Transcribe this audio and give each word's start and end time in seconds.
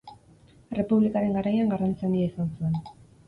Errepublikaren 0.75 1.37
garaian 1.39 1.69
garrantzi 1.75 2.05
handia 2.09 2.31
izan 2.31 2.51
zuen. 2.63 2.81